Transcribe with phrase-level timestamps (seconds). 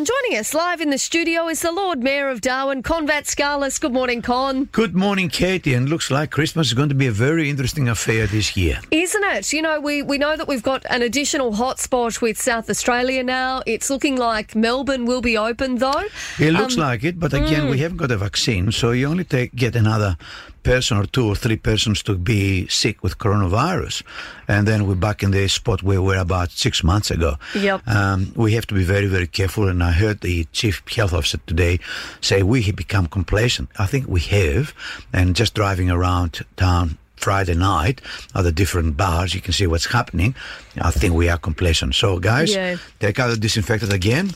[0.00, 3.78] And joining us live in the studio is the Lord Mayor of Darwin, Kon Vatskalis.
[3.78, 4.64] Good morning, Kon.
[4.72, 5.74] Good morning, Katie.
[5.74, 8.80] And looks like Christmas is going to be a very interesting affair this year.
[8.90, 9.52] Isn't it?
[9.52, 13.62] You know, we, we know that we've got an additional hotspot with South Australia now.
[13.66, 16.04] It's looking like Melbourne will be open, though.
[16.38, 17.80] It looks um, like it, but again, we mm.
[17.80, 20.16] haven't got a vaccine, so you only take get another
[20.62, 24.02] person or two or three persons to be sick with coronavirus,
[24.48, 27.36] and then we're back in the spot where we were about six months ago.
[27.54, 27.86] Yep.
[27.88, 29.68] Um, we have to be very, very careful.
[29.68, 31.78] And I heard the chief health officer today
[32.20, 33.68] say we have become complacent.
[33.78, 34.74] I think we have,
[35.12, 36.98] and just driving around town.
[37.20, 38.00] Friday night
[38.34, 40.34] at the different bars, you can see what's happening.
[40.80, 41.94] I think we are complacent.
[41.94, 42.76] So, guys, Yeah.
[42.98, 44.30] take out the disinfectant again,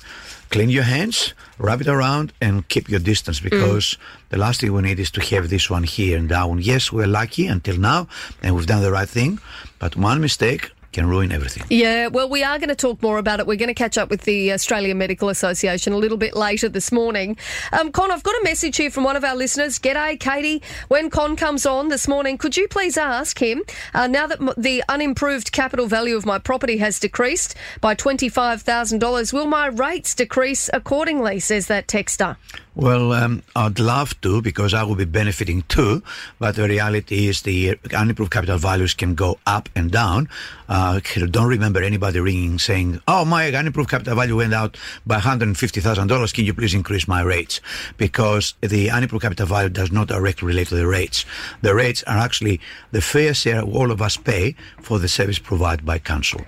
[0.50, 3.50] clean your hands, rub it around, and keep your distance mm.
[3.50, 3.96] because
[4.28, 6.60] the last thing we need is to have this one here and down.
[6.60, 8.06] Yes, we're lucky until now,
[8.42, 9.38] and we've done the right thing,
[9.78, 11.64] but one mistake can ruin everything.
[11.68, 13.46] Yeah, well, we are going to talk more about it.
[13.46, 16.92] We're going to catch up with the Australian Medical Association a little bit later this
[16.92, 17.36] morning.
[17.72, 19.78] Um, Kon, I've got a message here from one of our listeners.
[19.78, 20.62] G'day, Katie.
[20.88, 24.54] When Kon comes on this morning, could you please ask him, uh, now that m-
[24.56, 30.70] the unimproved capital value of my property has decreased by $25,000, will my rates decrease
[30.72, 32.36] accordingly, says that texter.
[32.76, 36.02] Well, um, I'd love to because I will be benefiting too,
[36.40, 40.28] but the reality is the unimproved capital values can go up and down.
[40.68, 45.20] Uh, I don't remember anybody ringing saying, "Oh, my unimproved capital value went out by
[45.20, 46.32] hundred and fifty thousand dollars.
[46.32, 47.60] Can you please increase my rates?"
[47.96, 51.24] Because the unimproved capital value does not directly relate to the rates.
[51.62, 55.86] The rates are actually the fair share all of us pay for the service provided
[55.86, 56.40] by council.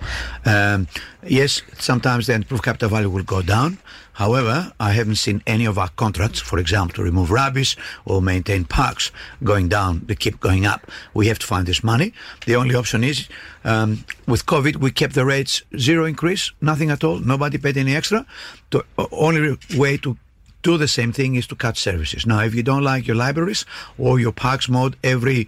[0.45, 0.89] Um,
[1.25, 3.77] yes, sometimes the unimproved capital value will go down.
[4.17, 8.65] However, I haven't seen any of our contracts, for example, to remove rubbish or maintain
[8.65, 9.11] parks,
[9.43, 10.01] going down.
[10.05, 10.89] They keep going up.
[11.13, 12.13] We have to find this money.
[12.45, 13.27] The only option is,
[13.63, 17.19] um, with COVID, we kept the rates zero increase, nothing at all.
[17.19, 18.25] Nobody paid any extra.
[18.69, 20.17] The only way to
[20.63, 22.25] do the same thing is to cut services.
[22.25, 23.65] Now, if you don't like your libraries
[23.97, 25.47] or your parks mode every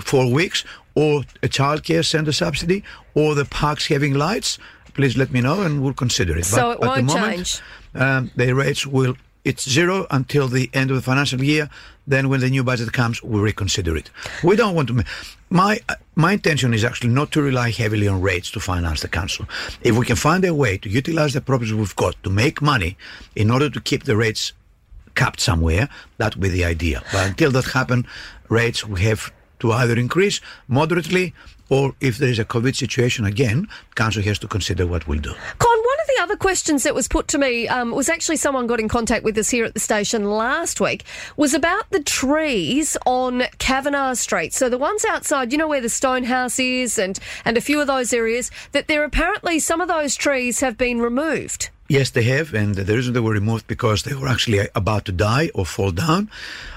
[0.00, 2.84] four weeks, or a childcare center subsidy,
[3.14, 4.58] or the parks having lights,
[4.94, 6.44] please let me know and we'll consider it.
[6.44, 7.60] So it at the won't moment, change?
[7.94, 11.68] um, the rates will it's zero until the end of the financial year.
[12.06, 14.10] Then, when the new budget comes, we reconsider it.
[14.42, 15.04] We don't want to.
[15.50, 15.80] My
[16.14, 19.46] my intention is actually not to rely heavily on rates to finance the council.
[19.82, 22.96] If we can find a way to utilize the properties we've got to make money
[23.36, 24.52] in order to keep the rates
[25.14, 25.88] capped somewhere,
[26.18, 27.02] that would be the idea.
[27.12, 28.06] But until that happens,
[28.48, 31.34] rates we have to either increase moderately
[31.68, 35.34] or if there is a COVID situation again, council has to consider what we'll do.
[36.22, 39.36] Other questions that was put to me um, was actually someone got in contact with
[39.38, 41.02] us here at the station last week
[41.36, 44.54] was about the trees on Cavenagh Street.
[44.54, 47.80] So the ones outside, you know where the stone house is, and and a few
[47.80, 48.52] of those areas.
[48.70, 51.70] That there apparently some of those trees have been removed.
[51.88, 55.12] Yes, they have, and the reason they were removed because they were actually about to
[55.12, 56.30] die or fall down.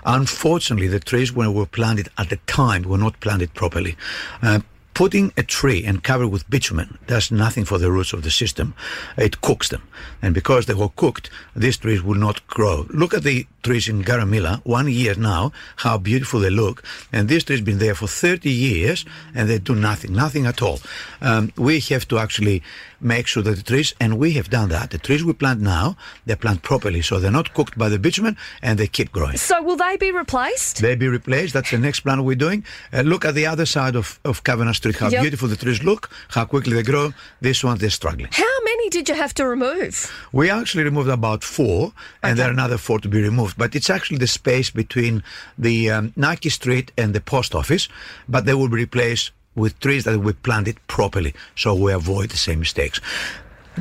[0.05, 3.95] Unfortunately, the trees when were planted at the time were not planted properly.
[4.41, 4.61] Uh,
[4.95, 8.73] putting a tree and cover with bitumen does nothing for the roots of the system.
[9.17, 9.83] It cooks them,
[10.21, 12.87] and because they were cooked, these trees will not grow.
[12.89, 15.51] Look at the trees in Garramilla, one year now,
[15.85, 19.05] how beautiful they look, and these trees been there for 30 years,
[19.35, 20.79] and they do nothing, nothing at all.
[21.21, 22.61] Um, we have to actually
[23.01, 24.85] make sure that the trees, and we have done that.
[24.91, 25.85] The trees we plant now,
[26.25, 29.37] they're planted properly, so they're not cooked by the bitumen, and they keep growing.
[29.37, 30.81] So will they be replaced?
[30.81, 31.53] They be replaced.
[31.55, 32.63] That's the next plan we're doing.
[32.93, 35.21] Uh, look at the other side of, of Cavenagh Street, how Yep.
[35.25, 36.03] beautiful the trees look,
[36.35, 37.13] how quickly they grow.
[37.41, 38.29] This one, they're struggling.
[38.31, 40.09] How many did you have to remove?
[40.31, 41.91] We actually removed about four,
[42.23, 43.57] and there are another four to be removed.
[43.57, 45.21] But it's actually the space between
[45.57, 47.89] the um, Knuckey Street and the post office,
[48.29, 52.37] but they will be replaced with trees that we planted properly, so we avoid the
[52.37, 53.01] same mistakes.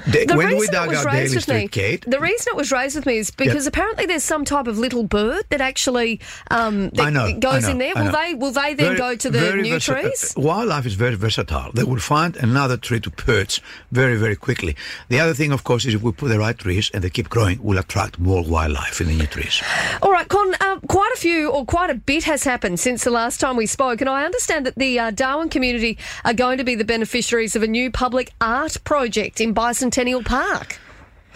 [0.06, 2.20] The- The when we reason dug it was out raised Daly with me, Kate, the
[2.20, 5.44] reason it was raised with me is because apparently there's some type of little bird
[5.50, 7.94] that actually um, that know, goes know, in there.
[7.94, 10.34] Will they will they then Very- go to the new versa- trees?
[10.36, 11.70] uh, Wildlife is very versatile.
[11.72, 13.60] They will find another tree to perch
[13.92, 14.76] very, very quickly.
[15.08, 17.28] The other thing, of course, is if we put the right trees and they keep
[17.28, 19.62] growing, we'll attract more wildlife in the new trees.
[20.02, 20.54] All Kon.
[20.60, 23.66] Uh, quite a few or quite a bit has happened since the last time we
[23.66, 27.56] spoke, and I understand that the uh, Darwin community are going to be the beneficiaries
[27.56, 30.78] of a new public art project in Bicentennial Park.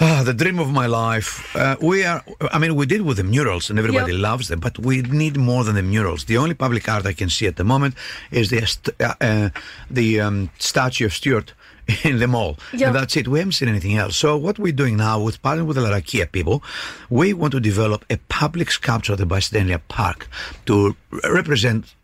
[0.01, 1.55] Ah, the dream of my life.
[1.57, 2.23] Uh, we are,
[2.53, 4.21] I mean, we did with the murals and everybody Yep.
[4.21, 6.25] loves them, but we need more than the murals.
[6.27, 7.95] The only public art I can see at the moment
[8.31, 8.63] is the,
[9.01, 9.49] uh, uh,
[9.91, 11.53] the um, statue of Stuart
[12.05, 12.59] in the mall.
[12.73, 12.87] Yep.
[12.87, 13.27] And that's it.
[13.27, 14.17] We haven't seen anything else.
[14.17, 16.63] So what we're doing now with partnering with the Larrakia people,
[17.11, 20.29] we want to develop a public sculpture at the Bicentennial Park
[20.67, 20.95] to
[21.29, 21.95] represent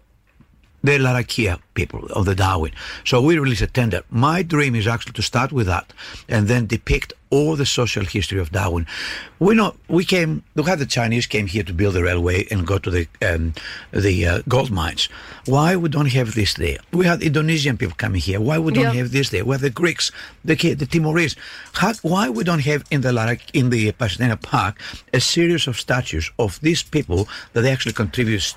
[0.84, 2.72] the Larrakia people of the Darwin.
[3.04, 4.02] So we released a tender.
[4.10, 5.92] My dream is actually to start with that
[6.28, 8.86] and then depict all the social history of Darwin.
[9.40, 10.44] We know we came.
[10.54, 13.54] Look how the Chinese came here to build the railway and go to the um,
[13.92, 15.08] the uh, gold mines.
[15.46, 16.78] Why we don't have this there?
[16.92, 18.40] We had Indonesian people coming here.
[18.40, 19.00] Why we don't Yeah.
[19.02, 19.44] have this there?
[19.44, 20.12] We have the Greeks,
[20.44, 21.34] the the Timorese.
[21.72, 24.78] How, why we don't have in the Lara, in the Pasadena Park
[25.12, 28.54] a series of statues of these people that they actually contribute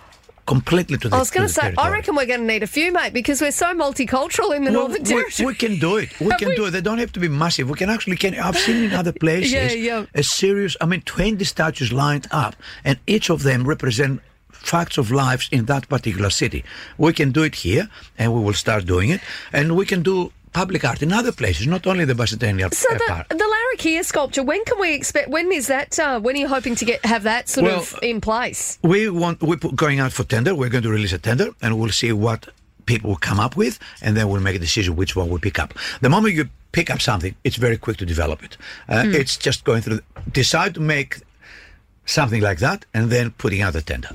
[0.47, 2.67] completely to the I was going to say, I reckon we're going to need a
[2.67, 5.45] few, mate, because we're so multicultural in the Well, Northern we, Territory.
[5.47, 6.09] we can do it.
[6.19, 6.55] We can we?
[6.55, 6.71] do it.
[6.71, 7.69] They don't have to be massive.
[7.69, 8.33] We can actually can.
[8.35, 10.05] I've seen in other places Yeah, yeah.
[10.15, 10.75] a series.
[10.81, 14.21] I mean, twenty statues lined up, and each of them represent
[14.51, 16.63] facts of lives in that particular city.
[16.97, 19.21] We can do it here, and we will start doing it,
[19.53, 23.04] and we can do public art in other places, not only the Pasadena So the,
[23.07, 23.30] Park.
[23.30, 25.30] the Larrakia sculpture, when can we expect?
[25.30, 25.89] When is that?
[26.00, 28.80] Uh, when are you hoping to get have that sort Well, of in place?
[28.81, 30.51] We want we're going out for tender.
[30.56, 32.39] We're going to release a tender, and we'll see what
[32.88, 35.59] people will come up with, and then we'll make a decision which one we pick
[35.59, 35.74] up.
[36.01, 38.57] The moment you pick up something, it's very quick to develop it.
[38.89, 40.00] Uh, It's just going through.
[40.31, 41.12] Decide to make
[42.07, 44.09] something like that, and then putting out a tender.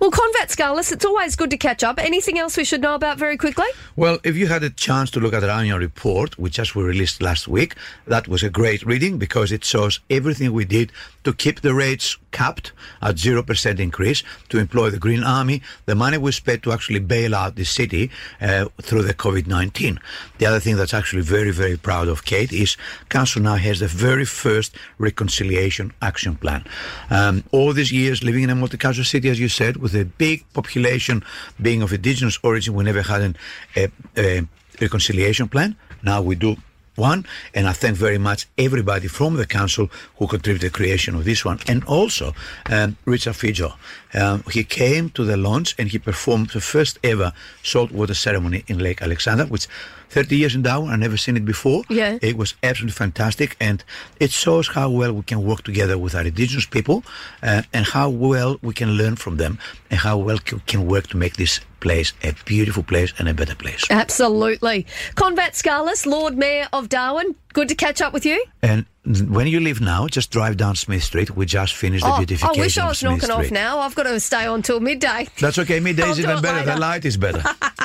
[0.00, 1.98] Well, Kon Vatskalis, it's always good to catch up.
[1.98, 3.66] Anything else we should know about very quickly?
[3.94, 6.82] Well, if you had a chance to look at our annual report, which just we
[6.82, 10.90] released last week, that was a great reading because it shows everything we did
[11.24, 16.18] to keep the rates capped at 0% increase, to employ the Green Army, the money
[16.18, 18.10] we spent to actually bail out the city
[18.42, 19.98] uh, through the COVID-19.
[20.36, 22.76] The other thing that's actually very, very proud of Kate is
[23.08, 26.62] Council now has the very first reconciliation action plan.
[27.08, 30.44] Um, all these years living in a multicultural city, as you said, with a big
[30.52, 31.24] population
[31.66, 33.36] being of indigenous origin, we never had an,
[33.76, 33.88] a,
[34.18, 34.42] a
[34.78, 35.74] reconciliation plan.
[36.02, 36.56] Now we do
[36.96, 41.24] one, and I thank very much everybody from the council who contributed the creation of
[41.24, 42.34] this one, and also
[42.70, 43.74] um, Richard Fejo.
[44.14, 47.32] Um, he came to the launch and he performed the first ever
[47.62, 49.66] saltwater ceremony in Lake Alexander, which
[50.10, 51.82] 30 years in Darwin, I've never seen it before.
[51.88, 52.18] Yeah.
[52.22, 53.82] It was absolutely fantastic, and
[54.20, 57.04] it shows how well we can work together with our indigenous people,
[57.42, 59.58] uh, and how well we can learn from them,
[59.90, 63.34] and how well we can work to make this place a beautiful place and a
[63.34, 63.84] better place.
[63.90, 64.86] Absolutely.
[65.14, 68.42] Kon Vatskalis, Lord Mayor of Darwin, good to catch up with you.
[68.62, 68.86] And
[69.28, 71.36] when you leave now, just drive down Smith Street.
[71.36, 73.78] We just finished the Oh, I beautification wish I was knocking off now.
[73.80, 75.28] I've got to stay on till midday.
[75.40, 75.78] That's okay.
[75.80, 76.64] Midday I'll is even better.
[76.64, 77.42] The light is better.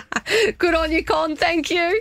[0.58, 1.36] Good on you, Kon.
[1.36, 2.00] Thank you.